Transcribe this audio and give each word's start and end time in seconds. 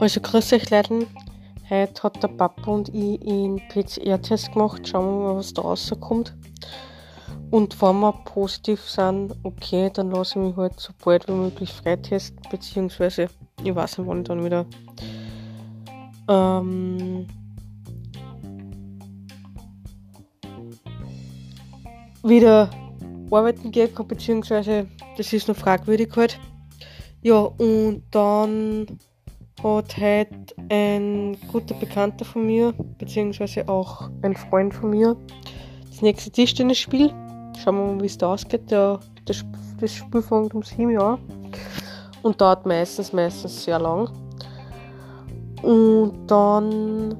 Also 0.00 0.20
grüß 0.20 0.52
euch 0.52 0.70
Leute. 0.70 1.08
Heute 1.68 2.02
hat 2.04 2.22
der 2.22 2.28
Papa 2.28 2.70
und 2.70 2.88
ich 2.94 3.20
einen 3.20 3.60
PCR-Test 3.68 4.52
gemacht. 4.52 4.86
Schauen 4.86 5.04
wir 5.04 5.32
mal, 5.32 5.36
was 5.36 5.52
da 5.52 5.62
rauskommt. 5.62 6.36
Und 7.50 7.82
wenn 7.82 7.98
wir 7.98 8.12
positiv 8.12 8.80
sind, 8.82 9.34
okay, 9.42 9.90
dann 9.92 10.12
lasse 10.12 10.38
ich 10.38 10.46
mich 10.46 10.56
halt 10.56 10.78
so 10.78 10.92
bald 11.04 11.26
wie 11.26 11.32
möglich 11.32 11.72
freitesten, 11.72 12.40
beziehungsweise 12.48 13.28
ich 13.64 13.74
weiß 13.74 13.98
nicht, 13.98 14.06
wann 14.06 14.20
ich 14.20 14.28
dann 14.28 14.44
wieder 14.44 14.66
ähm, 16.28 17.26
wieder 22.22 22.70
arbeiten 23.32 23.72
gehen 23.72 23.92
kann, 23.92 24.06
beziehungsweise 24.06 24.86
das 25.16 25.32
ist 25.32 25.48
noch 25.48 25.56
fragwürdig 25.56 26.10
halt. 26.14 26.38
Ja, 27.20 27.40
und 27.40 28.04
dann 28.12 28.86
hat 29.62 29.96
heute 29.98 30.54
ein 30.70 31.36
guter 31.50 31.74
Bekannter 31.74 32.24
von 32.24 32.46
mir, 32.46 32.72
beziehungsweise 32.98 33.68
auch 33.68 34.10
ein 34.22 34.36
Freund 34.36 34.74
von 34.74 34.90
mir, 34.90 35.16
das 35.88 36.02
nächste 36.02 36.30
Tischtennisspiel. 36.30 37.08
Schauen 37.58 37.76
wir 37.76 37.92
mal, 37.94 38.02
wie 38.02 38.06
es 38.06 38.18
da 38.18 38.32
ausgeht. 38.32 38.70
Der, 38.70 39.00
das, 39.24 39.44
das 39.80 39.94
Spiel 39.94 40.22
fängt 40.22 40.54
um 40.54 40.62
7 40.62 40.96
Uhr 40.96 41.18
und 42.22 42.40
dauert 42.40 42.66
meistens, 42.66 43.12
meistens 43.12 43.64
sehr 43.64 43.78
lang. 43.78 44.08
Und 45.62 46.26
dann 46.28 47.16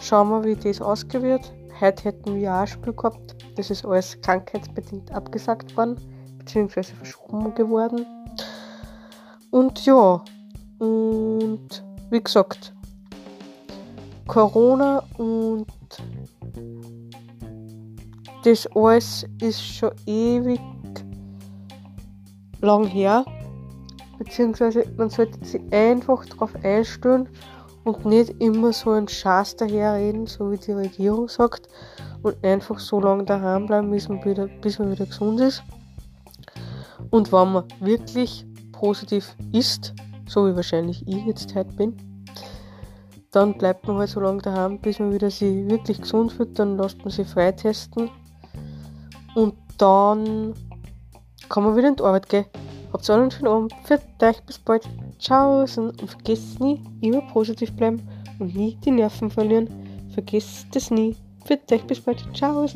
schauen 0.00 0.28
wir, 0.28 0.44
wie 0.44 0.56
das 0.56 0.80
ausgeht 0.80 1.22
wird. 1.22 1.52
Heute 1.80 2.04
hätten 2.04 2.34
wir 2.36 2.52
auch 2.52 2.60
ein 2.60 2.66
Spiel 2.66 2.92
gehabt. 2.92 3.36
Das 3.56 3.70
ist 3.70 3.84
alles 3.84 4.20
krankheitsbedingt 4.20 5.12
abgesagt 5.12 5.76
worden, 5.76 5.96
beziehungsweise 6.38 6.94
verschoben 6.94 7.54
geworden. 7.54 8.04
Und 9.50 9.84
ja, 9.86 10.22
und 10.80 11.84
wie 12.10 12.22
gesagt, 12.22 12.72
Corona 14.26 15.02
und 15.18 15.66
das 18.44 18.66
alles 18.74 19.26
ist 19.40 19.60
schon 19.62 19.92
ewig 20.06 20.60
lang 22.60 22.86
her. 22.86 23.24
Beziehungsweise 24.18 24.86
man 24.96 25.10
sollte 25.10 25.44
sich 25.44 25.60
einfach 25.72 26.24
darauf 26.26 26.54
einstellen 26.62 27.28
und 27.84 28.04
nicht 28.04 28.30
immer 28.40 28.72
so 28.72 28.90
einen 28.90 29.08
Scheiß 29.08 29.56
daherreden, 29.56 30.26
so 30.26 30.50
wie 30.50 30.58
die 30.58 30.72
Regierung 30.72 31.28
sagt, 31.28 31.68
und 32.22 32.42
einfach 32.44 32.78
so 32.78 33.00
lange 33.00 33.24
daheim 33.24 33.66
bleiben, 33.66 33.90
bis 33.90 34.08
man 34.08 34.24
wieder, 34.24 34.46
bis 34.46 34.78
man 34.78 34.92
wieder 34.92 35.06
gesund 35.06 35.40
ist. 35.40 35.62
Und 37.10 37.32
wenn 37.32 37.52
man 37.52 37.64
wirklich 37.80 38.46
positiv 38.72 39.34
ist, 39.52 39.94
so 40.30 40.46
wie 40.46 40.54
wahrscheinlich 40.54 41.06
ich 41.06 41.24
jetzt 41.26 41.54
heute 41.54 41.72
bin, 41.72 41.96
dann 43.32 43.56
bleibt 43.58 43.86
man 43.86 43.98
halt 43.98 44.10
so 44.10 44.20
lange 44.20 44.40
daheim, 44.40 44.78
bis 44.78 44.98
man 44.98 45.12
wieder 45.12 45.30
sich 45.30 45.68
wirklich 45.68 46.00
gesund 46.00 46.32
fühlt, 46.32 46.58
dann 46.58 46.76
lässt 46.76 46.98
man 46.98 47.10
sich 47.10 47.26
freitesten 47.26 48.10
und 49.34 49.54
dann 49.78 50.54
kann 51.48 51.64
man 51.64 51.76
wieder 51.76 51.88
in 51.88 51.96
die 51.96 52.02
Arbeit 52.02 52.28
gehen. 52.28 52.44
Habt 52.92 53.08
alle 53.08 53.22
einen 53.22 53.30
schönen 53.30 53.48
Abend, 53.48 53.72
für 53.84 54.00
euch, 54.22 54.42
bis 54.42 54.58
bald, 54.58 54.88
ciao. 55.18 55.60
Und 55.60 56.10
vergesst 56.10 56.60
nie, 56.60 56.82
immer 57.00 57.22
positiv 57.32 57.72
bleiben 57.76 58.02
und 58.38 58.54
nie 58.54 58.76
die 58.84 58.90
Nerven 58.90 59.30
verlieren. 59.30 59.68
Vergesst 60.12 60.74
es 60.74 60.90
nie, 60.90 61.16
für 61.44 61.58
euch, 61.72 61.84
bis 61.84 62.00
bald, 62.00 62.24
ciao 62.34 62.66